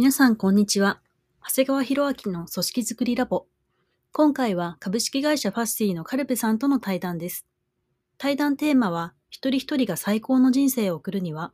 [0.00, 1.02] 皆さん、こんにちは。
[1.46, 3.44] 長谷川博明の組織づくりラボ。
[4.12, 7.44] 今回は株式会社ファッシーのカルペさんとの対談です。
[8.16, 11.52] 対談テーマは、一人一人が最高の人生を送るには、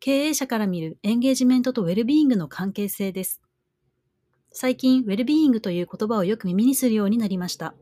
[0.00, 3.42] 経営者から見るエンゲージメントとウェルビーイングの関係性です。
[4.52, 7.74] 最近、ウェルビーイングという言葉をよく耳にするようになりました。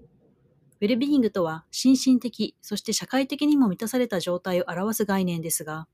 [0.80, 5.87] ウェルビーイングとは、心身的、そして社会的にも満たされた状態を表す概念ですが、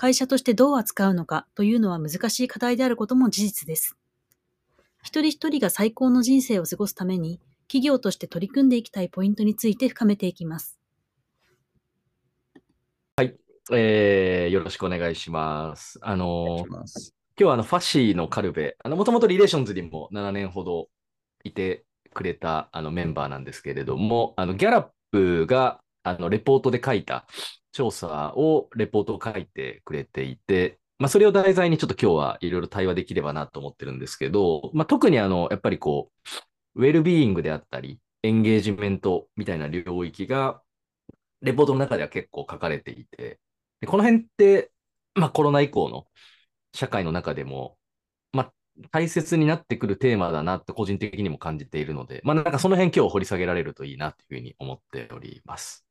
[0.00, 3.98] 会社としてどう扱うのかというのは難しい課題であることも事実です。
[5.02, 10.80] 一人一人が最高の人生を過ごすために、企業として取り組んでいきたいポイントについて深めていきます。
[13.16, 13.36] はい、
[13.72, 15.98] えー、よろしくお願いします。
[16.00, 16.84] あの今
[17.36, 20.88] 日はあのファッシーのカルベ、もともとリレーションズにも7年ほど
[21.44, 27.26] いてくれたあのメンバーなんですけれども、あのギャラップがあのレポートで書いた
[27.72, 36.10] 調査を、レポートを書いてくれていて、まあ、それを題材にちょっと今日はいろいろ対話できればなと思ってるんですけど、まあ、特にあの、やっぱりこ
[36.76, 40.62] う、ウェルビーイングであったり、エンゲージメントみたいな領域が、
[41.40, 43.40] レポートの中では結構書かれていて、
[43.80, 44.70] でこの辺って、
[45.14, 46.06] まあ、コロナ以降の
[46.74, 47.78] 社会の中でも、
[48.32, 48.52] まあ、
[48.90, 55.89] 大切になってくるテーマだなって個人的にも感じているので、まあ、なんかその辺今日掘り下げられるといいなというふうに思っております。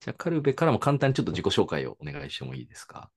[0.00, 3.10] じゃあ、加留部からも簡単にちょっと自己紹介をお願いしてもいいですか？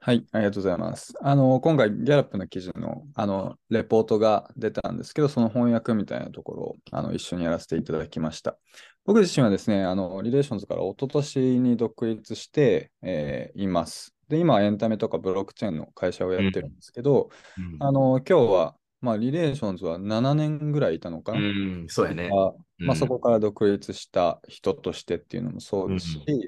[0.00, 1.14] はい、ありがとうございます。
[1.22, 8.58] あの、今回、ギャラップの記事の、あの、レポートが出たんですけど、その翻訳みたいなところを、あの、一緒にやらせていただきました。
[9.06, 14.14] 僕自身はですね、あの、リレーションズから一昨年に独立して、えー、います。
[14.28, 21.38] で、今はエンタメとかブロックチェーンの会社をやってるんですけど、うんうん、あの、今日はまあ、リレーションズは7年ぐらいいたのかな。
[21.38, 22.30] うん、そうやね。
[22.78, 26.40] まあ、そこから独立した人としてっていうのもそうですし、うん、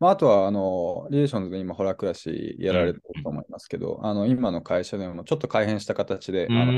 [0.00, 6.72] まあ、あとは、あの、リレーションズで今、ホラ暮らしやられてると思いますけど、うん、あの、今の会社でもちょっと改変した形で、あの、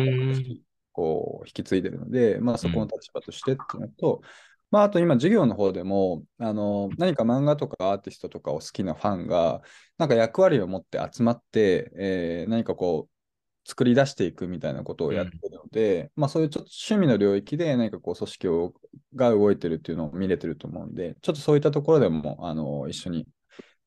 [0.93, 4.23] こう、引き継いでるので、まあ、そこの立場としてっていうのと、
[4.71, 9.63] まあ、あと今、授業の方でも、あの、何か漫画とかアーティストとかを好きなファンが、
[9.99, 13.20] なんか役割を持って集まって、えー、何かこう、
[13.65, 18.75] 作り出していくみたいなことをやってるので、うん、まあそういうちょっと趣味の領域で何かこう組織を
[19.15, 23.27] が動いてるっていうのを見れてると思うんで、ちょっとそういったところでもあの一緒に、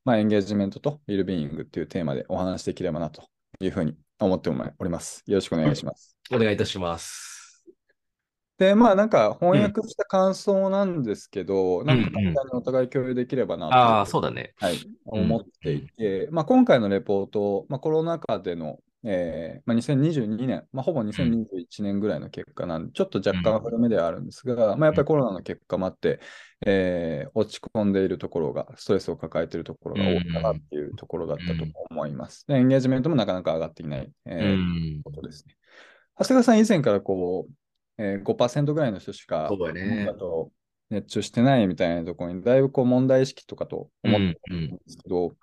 [0.06, 3.24] まあ、エンゲージメントとウィルビーイングっていうテーマでお話できればなと
[3.60, 5.24] いうふうに思っております。
[5.26, 6.18] よろしくお願いします。
[6.32, 7.34] お願いいたします。
[8.58, 14.54] で、まあなんか翻訳した感想なんですけど、うん、なんか簡単にお互い共有できればなと、ああ、そうだね。
[14.58, 26.22] はい、思っていて、まあ今回のレポート、まあコロナ禍でのえーまあ、2022年、まあ、ほぼ2021年ぐらいの結果なんで、ちょっと若干古めではあるんですが、まあ、やっぱりコロナの結果もあって、
[26.66, 32.48] えー、落ち込んでいるところが、ストレスを抱えているところが多いかなっていうところだったと思います。
[32.48, 35.56] でエンゲージメントもなかなか上がっていない、えー、ことですね。
[36.18, 37.54] 長谷川さん以前からこう、
[38.02, 40.08] えー、5%ぐらいの人しか、そうだね。
[40.18, 40.52] と
[40.90, 45.36] 熱中してないみたいなところに、だいぶこう問題意識とかと思ってるんですけど、うんうん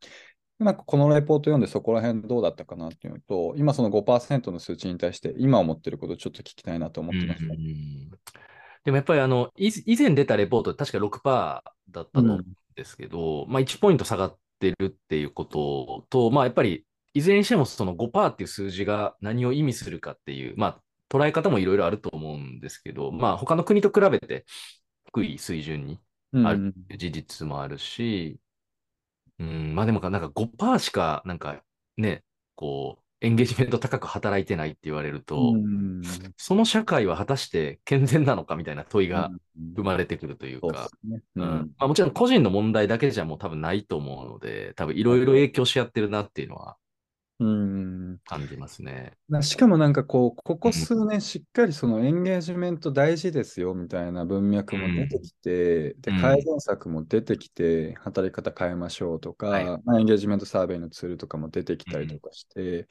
[0.60, 7.54] なんかこのレポート読んでそこら辺どうだったかなっていうのと、今その5%の数値に対して今思ってることをちょっと聞きたいなと思ってました。
[8.84, 12.44] でもやっぱりあの以前出たレポート確か6%だったと思うん
[12.75, 24.44] ですけど、うん、まあ1ポイント下がってるっていうことと、まあやっぱりいずれにしてもその5%っていう数字が何を意味するかっていう、まあ捉え方もいろいろあると思うんですけど、まあ他の国と比べて
[25.15, 25.99] 低い水準に
[26.44, 28.38] ある事実もあるし、うん、
[29.74, 31.62] まあでもなんか5%しか、なんか
[31.96, 32.22] ね、
[32.54, 35.54] こう、エンゲージメント高く働いてないって言われると、
[36.36, 39.30] その社会は果たして健全なのかみたいな問いが
[39.76, 40.88] 生まれてくるというか、
[41.34, 46.76] まあ、もちろん個人の問題だけじゃもう多分ないと思うので、多分いろいろ影響し合ってるなっていうのは
[47.40, 48.18] うん。
[48.26, 49.14] 感じますね。
[49.40, 62.87] しかもなんかこう、ここ数年しっかりそのエンゲージメント大事ですよみたいな文脈も出てきて、うん、で改善策も出てきて、働き方変えましょうとか、はい、まあ、エンゲージメントサーベイのツールとかも出てきたりとかして、うん、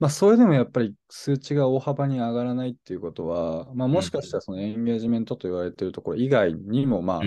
[0.00, 7.22] まあ、それでもやっぱり数値が大幅に上がらないっていうことは、まあ、もしかしたらそのエンゲージメントと言われているところ以外にも、まあ、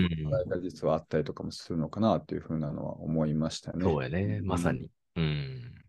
[0.61, 3.83] 実はあったりとかもするのかなっていうふうなのは思いましたね。
[3.83, 4.91] そうやね、まさに。
[5.15, 5.79] うん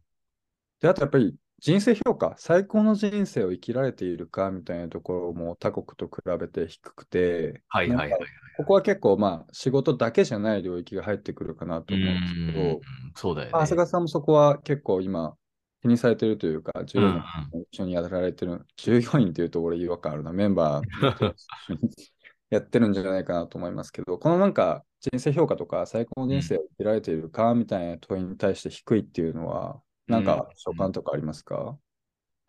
[0.80, 8.20] で、あとやっぱり人生評価、最高の人生を生きられているかみたいなところも他国と比べて低くて、はいはいはい、
[8.56, 12.80] ここは結構まあ仕事だけじゃない領域が入ってくるかなと思うんですけど、
[13.14, 13.52] そうだよね。
[13.52, 15.34] 長谷川さんもそこは結構今
[15.82, 17.22] 気にされてるというか、従業員
[17.70, 21.34] 一緒にやられてる、従業員っていうところ違和感あるな、メンバー
[22.48, 29.80] やってるんじゃないかなと思いますけど、このなんか人生評価とか最高の人生を生きられているかみたいな問いに対して低いっていうのは、
[30.10, 31.78] なんか所感とかありますか、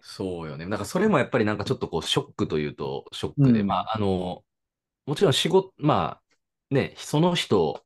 [0.02, 0.66] そうよね。
[0.66, 3.68] なんかそれもやっぱりなんかちょっとこうショックというとショックで、うん。
[3.68, 4.44] まああの、
[5.06, 7.84] もちろん仕事、まあね、その人、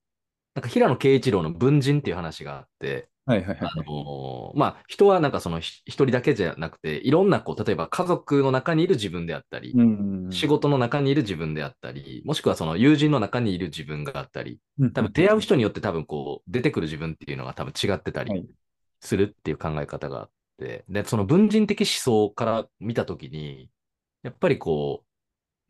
[0.53, 3.83] なんか平野啓一郎の文人っていう話があって、はいはいはいあ。
[3.83, 14.93] のまあ人はなんかそのひ一人だけじゃなくて、いろんなこう、例えば家族の中にいる自分であったり、うん仕事の中にいる自分であったり、もしくはその友人の中にいる自分があったり、うん。
[14.93, 18.31] 多分出会う人によって多分こう出てくる自分っていうのが多分違ってたり。
[18.31, 18.45] はい
[18.99, 23.69] するっていう考え方があって、で、その文人的思想から見たときに、
[24.23, 25.03] やっぱりこ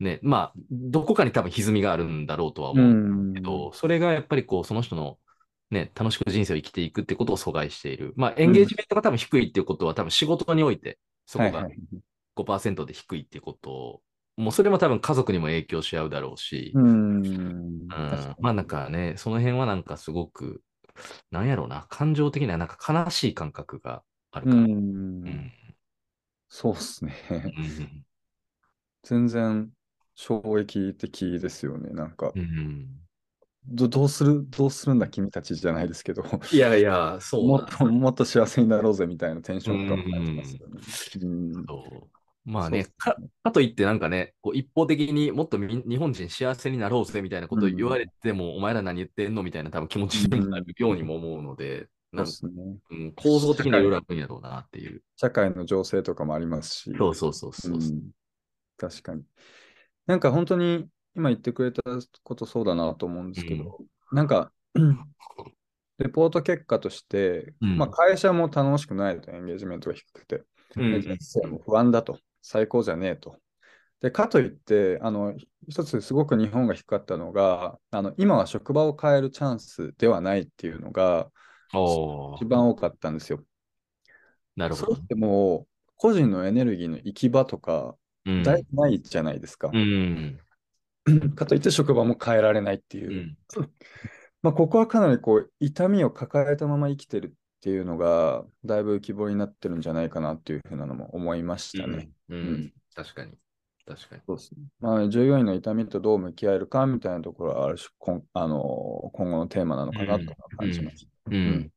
[0.00, 2.82] う、ね、まあ、どこかに多分歪みがあるんだろうとは思
[3.30, 5.18] うけど、それがやっぱりこう、その人の
[5.70, 8.12] ね、楽しく人生を生きていくってことを阻害している。
[8.16, 11.76] まあ、エンゲージメントが多分低いっていうことは、多分仕事において、そこがはいはい
[12.36, 14.02] 5%で低いっていうことを、
[14.36, 17.22] もうそれも多分家族にも影響し合うだろうし、うん。
[17.22, 17.88] うん。
[18.38, 20.62] まあなんかね、その辺はなんかすごく、
[21.30, 24.02] なんやろうな、感情的にはなんか悲しい感覚が
[24.32, 24.62] あるうから。
[24.62, 24.66] ん。
[24.66, 25.52] うん。
[26.48, 27.14] そうっすね。
[27.30, 28.04] うん。
[29.02, 29.70] 全然
[30.14, 31.90] 衝撃的ですよね。
[31.90, 33.06] なんか、うん。
[33.68, 40.80] どどうする、どうするんだ君たちじゃないですけど、いやいや、 そうもなんっともっと幸せになろうぜみたいなテンション感を感じますよね。
[41.20, 41.52] うん。
[41.66, 42.15] そう
[42.46, 52.52] まあねか、かといってなんかね、こう一方的にもっとみ日本人幸せになろうぜみたいなことを言われても、お前ら何言ってんのみたいな多分気持ちにもなるようにも思うので、んですね。
[52.90, 55.02] うん構造的にはいろいろあるんやろうなっていう。
[55.16, 56.94] 社会の情勢とかもありますし。
[56.96, 57.74] そうそうそうそう。
[57.74, 58.10] うん
[58.78, 59.22] 確かに。
[60.06, 61.82] なんか本当に今言ってくれた
[62.22, 63.78] ことそうだなと思うんですけど、
[64.12, 64.52] なんか、
[65.98, 70.44] レポート結果として、うんまあ会社も楽しくないと、エンゲージメントが低くて、
[70.76, 73.40] うんで人生も不安だと、最高じゃねえと。
[74.00, 75.34] で、かといって、あの、
[75.68, 81.30] 一つすごく日本が低かったのが、あの、今は職場を変えるチャンスではないっていうのが
[81.72, 83.42] 一番多かったんですよ。
[84.54, 85.06] なるほどそれっ。
[85.08, 87.96] てもう、個人のエネルギーの行き場とか、
[88.26, 89.70] うんだいぶないじゃないですか。
[89.72, 90.38] うん。
[91.34, 93.60] かといって職場も変えられないっていうう。
[93.60, 93.70] ん
[94.42, 102.10] まあ、ここはかなりこう痛みを抱えたまま生きてるっていうのが、だいぶ希望になってるんじゃないかなっていうふうなのも思いましたね。
[102.28, 103.32] うんうん確かに。
[103.86, 104.22] 確かに。
[104.26, 104.60] そうですね。
[104.80, 111.06] まあ、従業員の痛みとどう向き合えるかみたいなところはある種こんあの今後のテーマなのかなと感じます。
[111.26, 111.72] ううんん。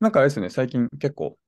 [0.00, 1.38] なんかあれですね、最近結構、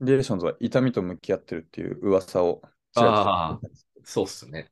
[0.00, 2.62] リレーションズは痛みと向き合ってるっていう噂を
[2.94, 3.60] ちらちらあ
[4.04, 4.70] そうっすね。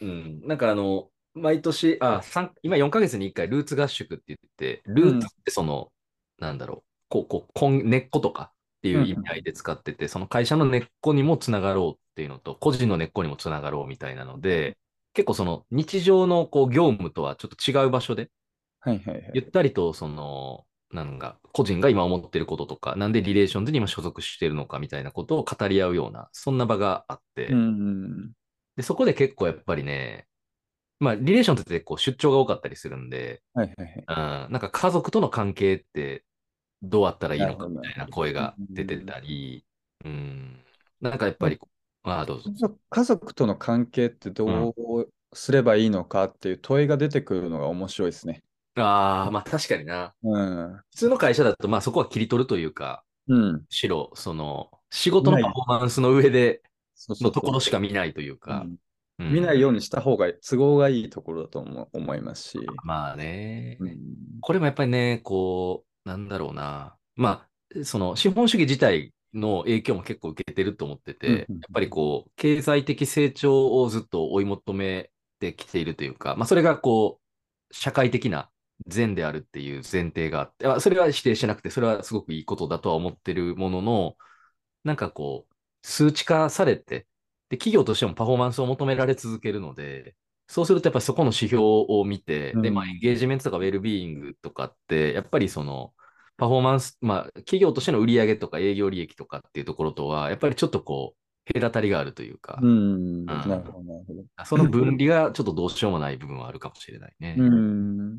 [0.00, 0.40] うん。
[0.46, 5.92] なんかあの、毎年、あ、三今4ヶ月に1回ルーツ合宿って言って、ルーツってその、
[6.38, 8.52] なんだろう、こう、こう、根根っことかっ
[8.82, 14.78] ていう意味合いで使ってて、その会社の根っこにもつながろうっていうのと、個人の根っこにもつながろうみたいなので、
[15.12, 18.30] 結構その日常のこう業務とはちょっと違う場所で、
[18.80, 19.30] はいはいはい。
[19.34, 28.32] ゆったりとその、なんか、個人が今思ってることとか、なんでリレーションズに今所属してるのかみたいなことを語り合うような、そんな場があって、うん。
[28.76, 30.26] で、そこで結構やっぱりね、
[30.98, 34.44] まあ、リレーションズってこう出張が多かったりするんで、はいはいはい。
[34.46, 36.24] うん、なんか家族との関係って
[36.82, 39.64] どうあったらいいのかみたいな声が出てたり、
[40.04, 40.60] うん、
[41.00, 41.58] なんかやっぱり、
[42.02, 42.50] ああ、どうぞ
[42.90, 43.04] 家。
[43.04, 48.42] 族との関係ってどうすればいいのかっていう問いが出てくるのが面白いですね。
[48.76, 50.14] ああ、まあ確かにな。
[50.22, 50.76] うん。
[50.90, 53.64] 普通の会社だと、まあそこは切り取るというか、うん。
[53.68, 56.62] しろ、その、仕事のパフォーマンスの上で
[57.08, 58.76] のところしか見ないというか、うんうん
[59.18, 62.58] 見ないようにした方が都合がいいところだと思思いますし。
[62.84, 63.96] まあね、うん
[64.40, 66.96] これもやっぱりね、こう、なんだろうな。
[67.16, 78.50] まあ、その資本主義自体の影響も結構受けてると思ってて、うんうんやっぱりこう、経済的成長をずっと追い求めてきているというか、まあそれがこう、社会的な
[78.86, 84.16] 善であるっていう前提があって、まあそれは否定しなくて、それはすごくいいことだとは思ってるものの、
[84.84, 87.06] なんかこう、数値化されて、
[87.48, 90.16] で、企業としてもパフォーマンスを求められ続けるので、
[90.48, 95.92] そうするとやっぱりそこの指標を見て、で、まあ、うんエンゲージメントとかウェルビーイングとかって、やっぱりその、
[96.36, 103.24] パフォーマンス、まあ、企業としての売上とか営業利益とかっていうところとは、やっぱりちょっとこう、隔たりがあるというか、うん。
[103.24, 104.24] なるほど、なるほど。
[104.44, 107.36] その分離がちょっとどうしようもない部分はあるかもしれないね。
[107.38, 108.18] うん。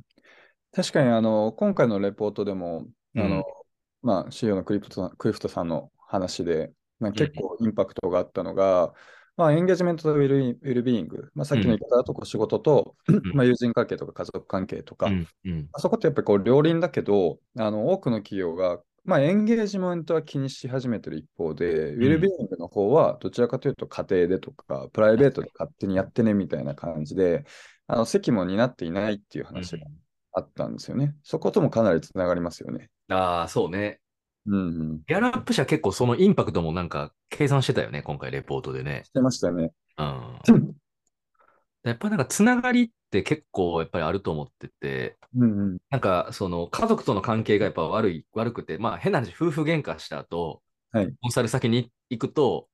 [0.74, 3.44] 確かに、あの、今回のレポートでも、あの、うん
[4.02, 8.94] まあ、CEO のクリプトクリフトさんの話で、まあ、結構インパクトがあったのが、
[9.38, 13.22] まあ、エンゲージメントとウェルウェルビーイング、まあ、さっきの言い方だとこう仕事と、ん。
[13.36, 27.46] まあ、友人関係とか家族関係とか、うん、うん、あそこってやっぱりこう両輪だけど、あの多くの企業が、まあ、エンゲージメントは気にし始めてる一方で、ウェルビーイングの方はどちらかというと家庭でとか、プライベートで勝手にやってねみたいな感じで、
[27.86, 29.86] あの責務を担っていないっていう話が
[30.34, 31.14] あったんですよね。
[31.22, 32.90] そこともかなりつながりますよね。
[33.08, 34.00] ああ、そうね。
[34.48, 35.02] うんうん。
[35.08, 39.04] ギャラップ社結構そのインパクトもなんか計算してたよね、今回レポートでね。
[39.06, 39.72] してましたね。
[39.98, 40.76] うん。
[41.84, 45.78] やっぱなんかつながりって結構やっぱりあると思ってて、うんうん。
[45.90, 50.62] なんかその家族との関係がやっぱ悪い、悪くて、まあ変な話、夫婦喧嘩した後、
[50.92, 52.70] はいコンサル先に行くと、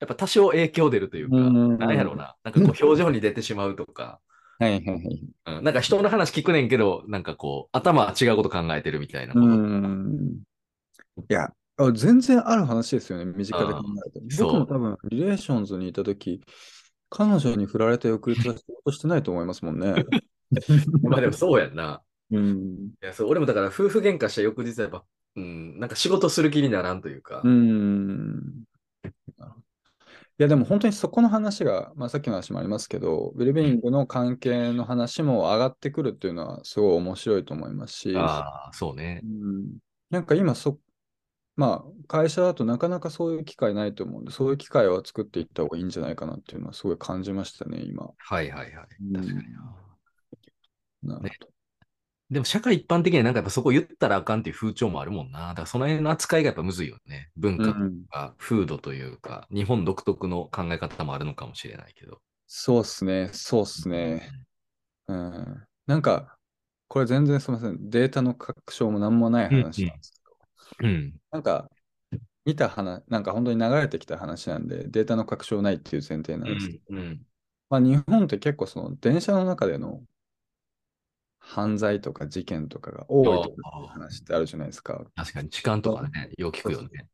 [0.00, 4.20] やっぱ多少影響出るというか、うなんやろうな、なんかこう表情に出てしまうとか、
[4.58, 5.34] はいはいはい。
[5.46, 9.46] うん、なんか人の話聞くねんけど、なんかこう、頭は違うこと考えてるみたいなこと。
[9.46, 10.42] うん。
[11.18, 14.44] いや、あ全然ある話ですよね、身近で考えると。
[14.44, 16.40] 僕も多分、リレーションズにいたとき、
[17.10, 19.94] 彼女に振られて翌日は仕事してないと思いますもんね。
[21.02, 22.02] まあでもそうやんな。
[22.30, 22.92] うん。
[23.02, 25.04] いやそう俺もだから夫婦喧嘩した翌日はやっぱ、
[25.36, 27.42] うん、なんか仕事する気にならんというか。
[27.44, 28.64] うん。
[30.36, 39.26] いや、でも本当にそこの話が、まあ、さっきの話もありますけど、ウェルビーイングの関係の話も上がってくるっていうのはすごい面白いと思いますし、ああ、そうねう。
[39.28, 39.64] ん、
[40.10, 40.80] なんか今そ、
[41.56, 48.10] まあ、会社だとなかなかそういう機会ないと思うんで、そういう機会は作っていった方がいいんじゃないかなっていうのはすごい感じましたね、今。
[48.18, 48.86] はいはいはい。
[49.00, 49.52] うん確かに
[51.04, 51.14] な。
[51.14, 51.54] なるほど。
[52.30, 55.48] でも社会一般的にはなんかやっぱそこ言ったらあかんっていう風潮もあるもんな。
[55.48, 57.30] だからその辺の扱いがやっぱむずいよね。
[57.36, 62.20] 文化とうんか風土というか、日本独特の考え方もあるのかもしれないけど。
[62.46, 64.30] そうっすね、そうっすね。
[65.06, 65.64] うん。
[65.86, 66.36] なんか、
[66.88, 67.90] これ全然すみません。
[67.90, 70.23] データの確証も何もない話なんですけど、
[70.78, 71.20] うん。
[71.30, 71.70] なんか、
[72.44, 76.98] 見た話、なんか本当に流れてきた話なんで、データの確証ないっていう前提なんですけど、うん。
[76.98, 77.26] うん。
[77.70, 80.04] まあ、日本って結構その電車の中での
[81.38, 85.04] 犯罪とか事件とかが多いという話ってあるじゃないですか。
[85.16, 87.08] 確かに痴漢とかね、よく聞くよね。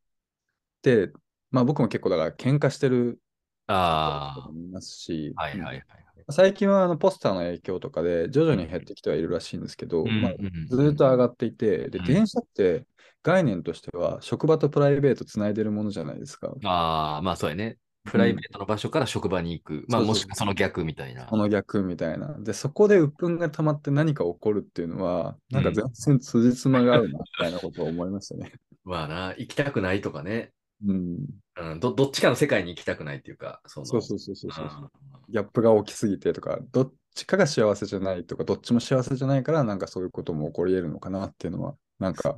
[0.82, 1.12] で、
[1.50, 3.20] まあ僕も結構だから喧嘩してる
[3.66, 6.09] あ人もいますし、あ、はいはいはい。
[6.32, 12.86] 最近はあのポスターの影響とかで徐々に減ってきてはいるらしいんですけど、うんまあうんずーっと上がっていて、で、うん電車って
[13.22, 16.52] 概念としては職場とプライベートつないでるものじゃないですか。
[16.64, 17.76] ああ、まあそうやね。
[18.04, 19.84] プライベートの場所から職場に行く。
[19.88, 21.26] まあそうそうもしくはその逆みたいな。
[21.26, 22.34] この逆みたいな。
[22.38, 28.52] で、そこで鬱憤が溜まって何か起こるっていうのは、なんか全然辻褄が合うな、みたいなことを思いましたね。
[28.84, 30.52] まあな、行きたくないとかね。
[30.86, 31.18] うん。
[31.58, 33.86] うん、どどっちかの世界に行きたくないっていうか、その。
[33.86, 34.64] そうそうそうそうそう。
[34.64, 34.68] う。
[34.68, 34.90] ん。
[35.28, 42.34] ギャップが大きすぎてとか、どっちかが幸せじゃないとか、どっちも幸せじゃないから、なんかそういうことも起こり得るのかなっていうのは、なんか、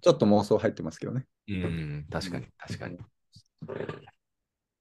[0.00, 1.26] ちょっと妄想入ってますけどね。
[1.48, 2.98] うん、確かに、確かに。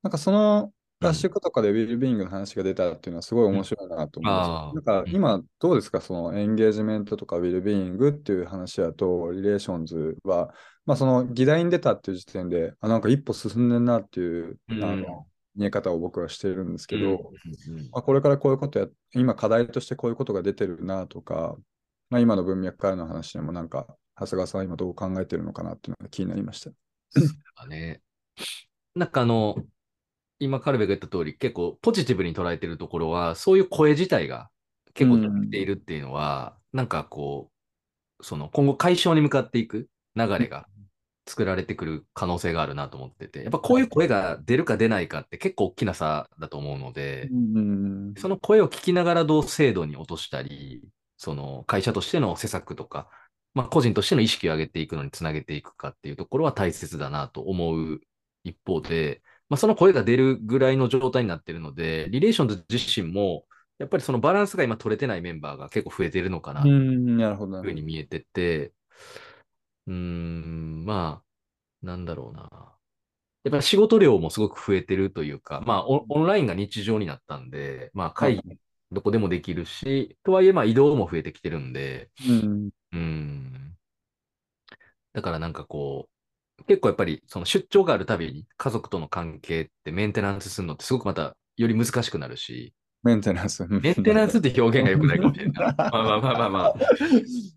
[0.03, 4.75] なんかその合宿とかでウィルビーイングの話が出たっていうのはすごい面白いなと思いあー。
[4.75, 4.85] ます。
[4.85, 6.01] なんか今どうですか？
[6.01, 10.53] そのエンゲージメントとかウィルビーイングっていう話だと、リレーションズは、
[10.87, 15.27] まあその議題に出たっていう時点で、あ、なんか一歩進んでんなっていう、うんあの
[15.57, 21.55] 見え方を僕はしているんですけど、うんうんまあ、これからこういうことや、今課題としてこういうことが出てるなとか、
[22.11, 26.69] まあ、今の文脈からの話でもなんか、長谷川さんは今どう考えてるのかなっていうのが気になりました。
[27.59, 28.01] だね。
[28.93, 29.55] なんかあの、
[30.37, 34.51] 今、カルベが言った通り、結構ポジティブに捉えてるところは、そういう声自体が
[34.93, 37.49] 結構出ているっていうのは、なんかこ
[38.19, 40.67] う、その今後解消に向かっていく流れが
[41.27, 48.13] 作られてくる可能性があるなと思ってて、やっぱこういう声が出るか出ないかって結構大きな差だと思うので、うん。
[48.17, 50.83] その声を聞きながらどう制度に落としたり、
[51.17, 53.09] その会社としての施策とか、
[53.53, 57.99] まあ、個人としての意識を上げていくのにつなげていくかっていうところは大切だなと思う
[58.43, 63.45] 一方で、まあ、その声が出るぐらいの状態になっているので、リレーションズ自身も、
[63.79, 68.73] やっぱりそのバランスが今取れてないメンバーが結構増えてるのかなというん、なるほどなうふうに見えてて、
[69.87, 71.23] うーん、ま
[71.83, 72.49] あ、なんだろうな。
[73.43, 78.59] やっぱり仕事量もすごく増えてるというか、まあオン、オンラインが日常になったんで、まあ、会議
[78.91, 82.69] どこでもできるし、とはいえ、まあ、移動も増えてきてるんで、うん。
[82.93, 83.77] うん。
[85.13, 86.09] だからなんかこ
[86.59, 93.65] う、結構やっぱりその出張があるたびに家族との関係ってメンテナンスするのってすごくまたより難しくなるし、メンテナンス。
[93.67, 95.53] メンテナンスって表現が良くないかもしれない。
[95.91, 96.73] ま あまあまあまあまあ、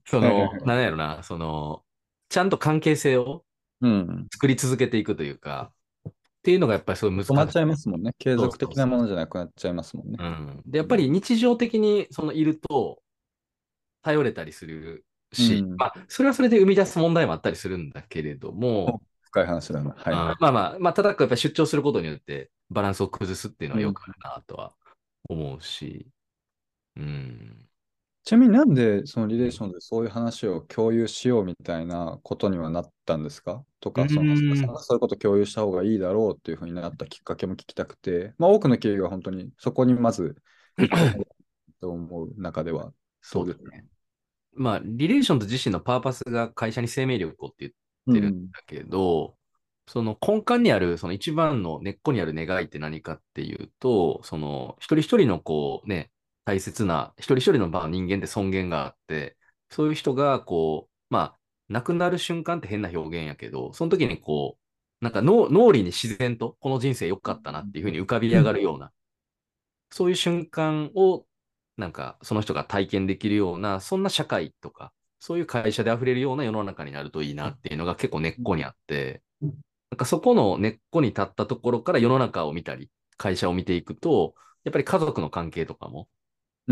[0.07, 1.85] そのなんやろな、その、
[2.31, 3.45] ちゃんと関係性を
[3.83, 4.27] うん。
[4.33, 5.73] 作り続けていくというか、
[6.07, 7.33] っていうのがやっぱりすごい難しい。
[7.33, 8.15] 止まっちゃいますもんね。
[8.19, 10.17] 継続的なものじゃなくなっちゃいますもんね。
[10.19, 10.63] うん。
[10.67, 13.03] で、やっぱり日常的にそのいると、
[14.03, 19.91] 頼れたりするし、うんまあ、それはそれで生み出す問題もあったりするんだけれども、深い話だな。
[19.91, 20.15] はい。
[20.15, 24.75] あまあまあ、まあ、ただやっぱり出張することによってバランスを崩すっていうのはよくあるなとは
[25.29, 26.07] 思うし、
[26.97, 27.70] うん。
[28.25, 33.65] ちなみになんでそのリレーションでそういう話を共有しようみたいなことにはなったんですか？
[33.81, 40.37] とか、そのうんさんがそういうこと共有した方がいいだろうっていうふうになったきっかけも聞きたくて、まあ多くの経緯は本当にそこにまず
[41.81, 42.93] と思う中では。
[43.23, 43.87] そうですね。
[44.53, 49.33] まあ、リレーションズ自身のパーパスが会社に生命力をって言ってるんだけど、うん、
[49.87, 56.11] その根幹にある、その一番の根っこにある願いって何かっていうと、その一人一人のこうね、
[56.51, 59.37] 大切な、一人一人の場人間って尊厳があって、
[59.71, 61.39] そういう人がこう、まあ、
[61.69, 64.59] 亡くなる瞬間って変な表現やけど、その時にこ
[65.01, 68.91] う、なんか脳脳裏に自然とこの人生良かったなっていうふうに浮かび上がるような、
[69.91, 71.25] そういう瞬間を
[71.77, 86.09] なんかその人が体験できるような、そんな社会とか、そういう会社で溢れるような世の中になるといいなっていうのが結構根っこにあって、なんかそこの根っこに立ったところから世の中を見たり、会社を見ていくと、やっぱり家族の関係とかも、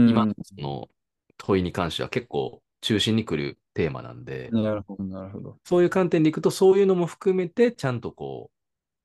[0.07, 0.89] 今のその
[1.37, 5.57] 問いに関しては結構中心に来るテーマなんで、なるほど、なるほど。
[5.65, 8.59] そういう観点でいくと、そういうのも含めて、ちゃんとこう、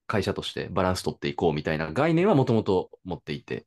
[0.08, 3.66] 会社としてバランス取っていこうみたいな概念はもともと持っていて。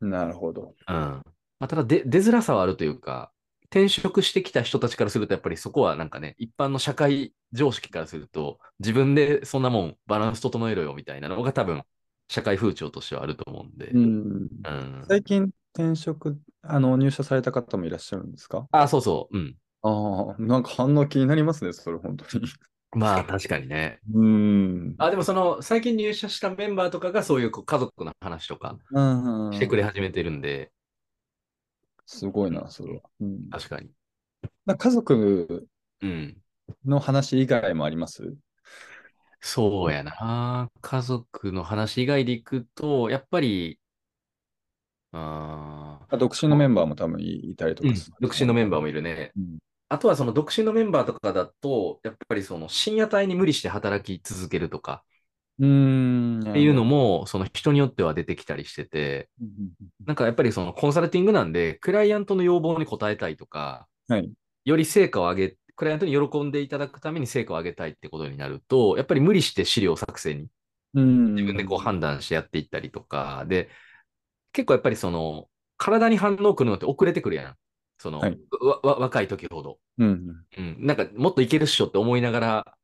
[0.00, 0.74] なるほど。
[0.88, 0.94] うん。
[0.94, 1.22] ま
[1.60, 3.32] あ、ただ出づらさはあるというか、
[3.70, 11.82] 転職してきた人たちからすると、やっぱりそこはなんかね、一般の社会常識からすると、自分でそんなもんバランス整えろよみたいなのが多分、
[12.28, 13.88] 社会風潮としてはあると思うんで。
[13.88, 18.66] うん、うん、最近転職、あの、入社された方もいらっしゃるんですか？
[18.70, 19.38] あ、そうそう。
[19.38, 19.56] うん。
[19.82, 22.46] ああ、なんか反応気になりますね、それ、本当に。
[22.92, 23.98] まあ、確かにね。
[24.14, 24.94] うん。
[24.98, 28.78] あ、でもその、最近入社したメンバーとかがそういう家族の話とか
[29.52, 30.70] してくれ始めてるんで。
[32.06, 33.00] すごいな、それは。
[33.20, 33.90] うん、確かに。
[34.66, 35.66] 家族
[36.84, 38.36] の話以外もあります、うん、
[39.40, 40.70] そうやな。
[40.80, 43.78] 家族の話以外でいくと、やっぱり、
[45.16, 49.32] あ独身のメンバーも多分いたりとか、うん、独身のメンバーもいるね。
[49.36, 55.04] うん、あとはその独身のメンバーとかだと、やっぱりその深夜帯に無理して働き続けるとか、
[55.60, 56.40] うん。
[56.40, 59.28] っていうのも、その人によっては出てきたりしてて、
[60.04, 64.30] なんかやっぱりそのコンサルティングなんで、クライアントの要望に応えたいとか、はい、
[64.64, 70.48] より成果を上げ、クライアントに喜んでいただくために成果を上げたいってことになると、やっぱり無理して資料作成に
[70.92, 73.68] 自分でこう判断してやっていったりとか、で、
[74.54, 77.54] 結構やっぱりその、体に反応くるのって遅れてくるやん。
[77.98, 80.76] その、はい、わ若い時ほど、うん、うん。
[80.78, 82.76] なんか、もっといけるっしょって思いながら、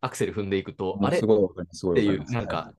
[0.00, 1.18] アクセル踏んでいくと、あれ？
[1.18, 2.72] っていう、なんか、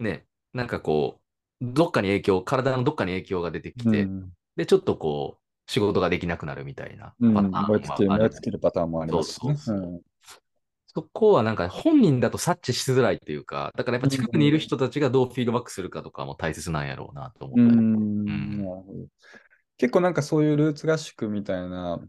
[0.00, 1.20] ね、なんかこ
[1.60, 10.02] う、どっかに影響、体のどっかに影響が出てきて、うん、で、ちょっとこう、仕事ができなくなるみたいなパターンもある、うん、燃え尽きるパターンもあります、ね、そうそうそう
[10.96, 19.08] そこはなんか本人だと察知しづらいというか、だからやっぱ近くにいる人たちがどうフィードバックするかとかも大切なんやろうなと思ったり、うん、
[19.76, 22.00] 結構なんかそういうルーツ合宿みたいな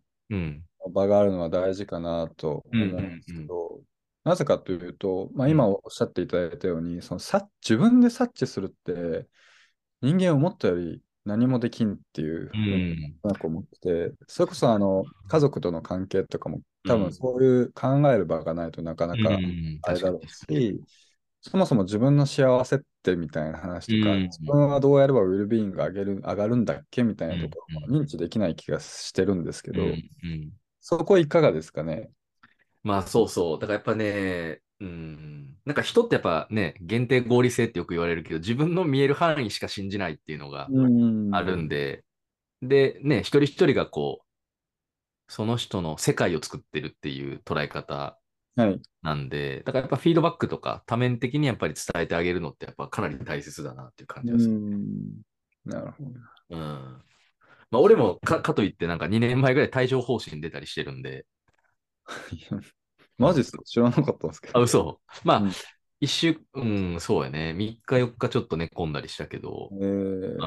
[0.94, 3.82] 場があるのは大事かなと思うんですけど、
[4.24, 9.28] なぜかというと、まあ、今おっしゃっていただいたように、その自分で察知するって
[10.02, 19.38] 人間思ったより何もできんっていうふうになんか思ってて、うん、それこそあの家族との関係とかも多分そういう考える場がないとなかなか
[19.84, 20.80] あれだろうし、うん、
[21.42, 29.84] そもそも自分の幸せってみたいな話とか、うん、自分はどうやればウェルビーイング上げる上がるんだっけみたいなところも認知できない気がしてるんですけど、
[30.80, 32.10] そこいかがですかね？
[32.84, 33.60] まあそうそう。
[33.60, 35.56] だからやっぱね、うん。
[35.66, 40.70] なんか人ってやっぱね、限定合理性ってよく言われるけど、自分の見える範囲しか信じないっていうのが
[41.34, 42.04] あるんで、
[42.62, 44.27] で、ね、一人一人がこう、
[45.28, 48.20] その人の世界を作ってるっていう捉え方
[49.02, 54.48] なんで、はい、だからやっぱフィードバックとか多面的にやっぱり伝えてあげるのってやっぱかなり大切だなっていう感じです。
[55.66, 56.10] なるほど。
[56.50, 56.60] うん。
[57.70, 61.26] まあ俺もかかといってなんか2年前ぐらい帯状方針出たりしてるんで、
[63.18, 63.64] マジっすか？
[63.64, 64.60] 知らなかったんですけど。
[64.60, 65.02] あ、嘘。
[65.24, 65.52] まあ、うん、
[66.00, 67.56] 一週、うん、そうやね。
[67.58, 69.70] 3日4日ちょっと寝込んだりしたけど。
[69.82, 70.38] えー、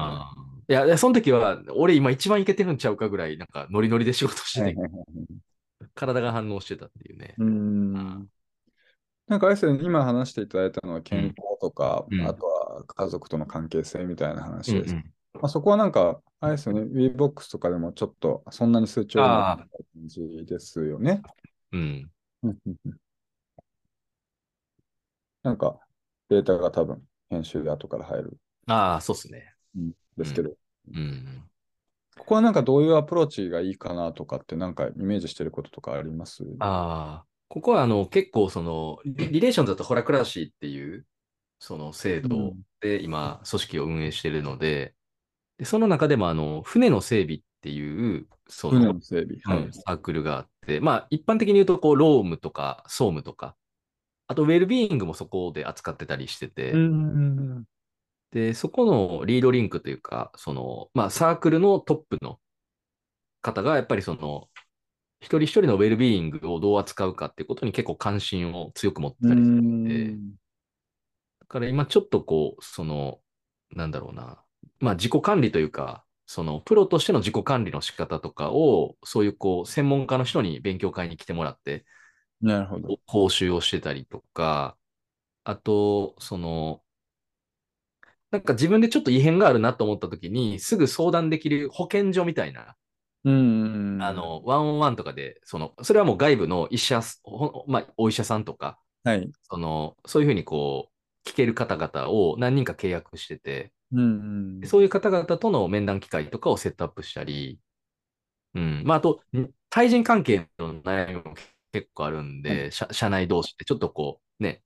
[0.69, 4.75] いや、その時は、俺今一番いけてるんちゃうかぐらい、なんかノリノリで仕事してて、
[5.93, 7.35] 体が反応してたっていうね。
[7.37, 7.93] うん。
[9.27, 14.91] なんかあれですね、今話していただいたのは健康とか、うん、あとは家族との関係性みたいな話です。
[14.91, 19.67] うんうん、まあ、そこはなんか、あれですよね、WeBox とかでもちょっとそんなに数値な感
[20.07, 21.21] じですよね。
[21.73, 22.09] うん。
[25.43, 25.79] なんか、
[26.29, 28.37] データが多分、編集で後から入る。
[28.67, 29.53] ああ、そうっすね。
[29.75, 30.51] うん、ですけど、
[30.93, 31.43] うん、うん。
[32.17, 36.43] ここはなんかどういうアプローチがいいかなとかって、なんかイメージしてることとかあります？
[36.59, 41.05] ああ、ここはあの結構そのリ、リレーションズだとホラクラシーっていう
[41.59, 44.93] その制度で今、組織を運営しているので、
[45.57, 53.55] でその中でもあの船の整備っていう、その整備、はい、サークルがあって、まあ、一般的に言うと、こう、労務とか、総務とか、
[54.31, 56.71] あと、ウェルビーイングもそこで扱ってたりしてて、
[58.31, 62.39] で、そこのリードリンクというか、その、まあ、サークルのトップの
[63.41, 64.49] 方が、やっぱりその、
[65.19, 69.83] 一人一人のウェルビーイングをどう扱うかっていうことに結構関心を強く持ってたりするん。
[69.83, 70.17] で、
[71.41, 73.19] だから今ちょっとこう、その、
[73.71, 74.43] なんだろうな、
[74.79, 81.85] まあ自己管理というか、そのプロとしての自己管理の仕方とかを、そういうこう、専門家の人に勉強会に来てもらって、
[82.41, 82.97] なるほど。
[83.05, 84.77] 講習をしてたりとか、
[85.43, 86.83] あと、その、
[88.31, 92.75] なんか自分でちょっと異変があるなと思った時に、すぐ相談できる保健所みたいな、
[93.23, 93.99] うん。
[94.01, 97.01] あの、ワンオンワンとかで、その、それはもう外部の医者、
[97.67, 99.31] まあ、お医者さんとか、はい。
[99.43, 100.89] その、そういうふうにこ
[101.25, 107.59] う、聞ける方々を何人か契約してて、うん、そういう方々との面談機会とかをセットアップしたり、
[108.55, 108.83] うん。
[108.85, 109.21] まあ、あと、
[109.69, 111.35] 対人関係の悩みも
[111.71, 114.61] 結構あるんで、はい、社社内同士でちょっとこう、ね、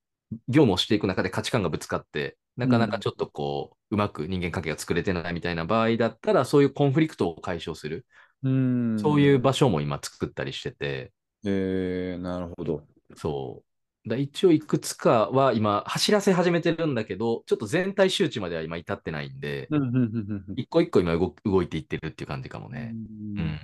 [0.47, 8.05] 業務をしていく中で価値観がぶつかって、なかなかちょっとこう、うまく人間関係が作れてないみたいな場合だったら、そういうコンフリクトを解消する、
[8.43, 11.11] うんそういう場所も今作ったりしてて。
[11.45, 12.83] えー、なるほど。
[13.15, 13.63] そ
[14.05, 14.09] う。
[14.09, 19.67] だ一応いくつかは今走らせ始めてるんだけど、ちょっと全体周知までは今至ってないんで、
[20.55, 22.91] 一個一個今動動いていってるっていう感じかもね。
[22.93, 22.97] う
[23.41, 23.59] ん、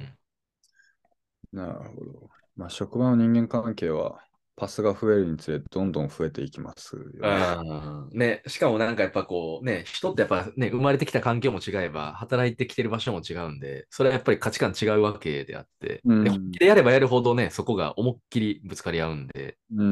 [1.52, 2.30] なるほど。
[2.56, 4.22] まあ、職場の人間関係は
[4.56, 8.10] パスが増えるにつれどんどん増えていきますよね。
[8.12, 19.88] ね、しかもなんかやっぱこうね、人ってやっぱね、生まれてきた環境も違えば、働いてきてる場所も違うんで、それはやっぱり価値観違うわけであって、うん、で本気でやればやるほどね、そこが思いっきりぶつかり合うんで、うん、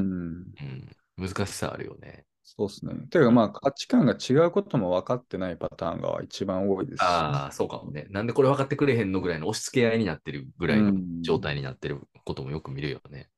[1.18, 2.26] うん、難しさあるよね。
[2.52, 2.96] そうですね。
[3.10, 8.08] ていうかまあ価値観が違うことも分かってないパターンが一番多いです、ああ、そうかもね。
[8.10, 13.30] なんでこれ分かってくれへんのぐらいの押し付け合いになってるぐらいの状態になってることもよく見るよね。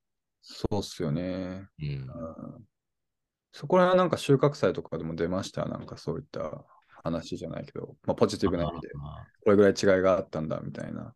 [0.42, 1.68] そうっすよね。
[1.80, 2.08] うん。
[3.52, 5.66] そこら辺はなんか収穫祭とかでも出ました？
[5.66, 6.64] なんかそういった
[7.04, 8.88] 話じゃないけど、まあ、ポジティブな意味で、
[9.44, 11.14] これぐらい違いがあったんだみたいな。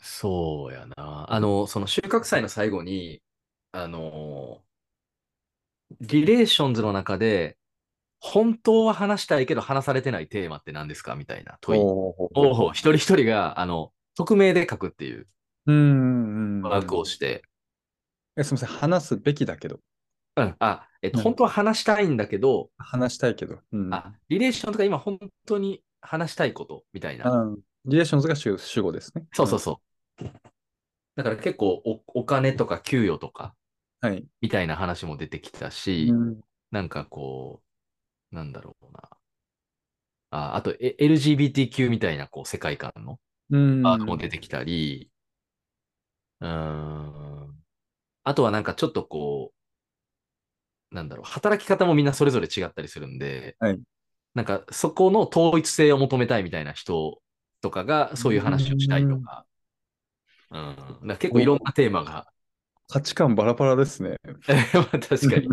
[0.00, 1.26] そうやな。
[1.28, 3.20] あの、その収穫祭の最後に、
[3.72, 4.62] あの、
[6.00, 7.56] リレーションズの中で、
[8.20, 15.28] 本当は話したいけど話されてないテーマって何ですかみたいな問いを一人一人があの匿名で書くっていう
[15.66, 17.42] ワークをして、
[18.36, 19.80] え、すみません、話すべきだけど。
[20.36, 23.58] うん、あ、えっと、うん本当は話したいんだけど、話したいけど。
[23.72, 23.94] うん。
[23.94, 27.30] あ、リレーションとか今本当に話したいことみたいな。
[27.30, 29.24] うんリレーションズが主主語ですね。
[29.32, 29.80] そうそうそ
[30.20, 30.24] う。
[31.16, 33.54] だから結構おお金とか給与とか
[34.00, 34.26] はい。
[34.40, 37.62] みたいな話も出てきたし、うんなんかこ
[38.32, 39.10] う、なんだろうな。
[40.30, 43.18] あ、あと、え LGBTQ みたいなこう世界観の
[43.50, 45.10] うんワードも出てきたり、
[46.40, 47.54] うーん、
[48.24, 49.52] あとはなんかちょっとこ
[50.92, 53.80] う、なんだろう、働き方もみんなそれぞれ違ったりするんで、はい、
[54.34, 57.20] なんかそこの統一性を求めたいみたいな人
[57.60, 59.46] とかがそういう話をしたいとか、
[60.50, 62.26] うん、うん、結構いろんなテーマが。
[62.88, 64.16] 価値観バラバラですね。
[64.46, 65.48] 確かに。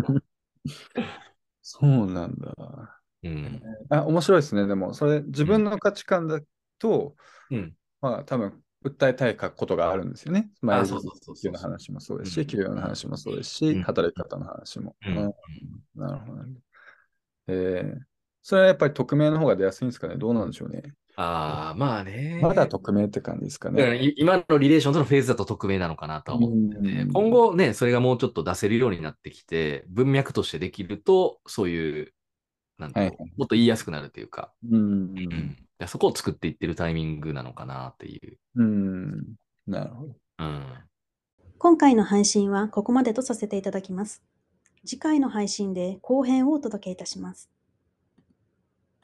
[1.62, 3.00] そうなんだ。
[3.22, 4.66] うん、あ面白いですね。
[4.66, 6.40] でも、それ、自分の価値観だ
[6.78, 7.16] と、
[7.50, 10.50] うん、まあ、多分訴えたいことがあるんですよね。
[10.60, 11.52] まあ、そうそうそう。
[11.52, 14.94] の話もそうですし、給与の話もそうですし、働き方の話も。
[15.06, 15.14] うん、
[15.94, 16.60] なるほど、ね。
[17.48, 18.00] えー、
[18.42, 20.16] それはやっぱり匿名の方が出やすいんですかね？
[20.16, 20.94] どうなんでしょうね。
[21.16, 22.38] ああ、まあね。
[22.42, 24.12] まだ匿名って感じですかね。
[24.16, 32.12] 今のリレーションとのフェーズだと匿名なのかなと思ってて、今後ね、それがもうちょっと出せるようになってきて、文脈としてできると、そういう、
[32.78, 38.38] なんていう、はい、もっと言いやすくなるというか、うん、うんそこを作っていってるタイミングなのかなっていう。
[38.56, 39.34] うん。
[39.66, 40.14] なるほど。
[40.38, 40.66] うん。
[41.58, 44.22] 今回の配信はここまでとさせていただきます。
[44.86, 47.50] 次回の配信で後編をお届けいたします。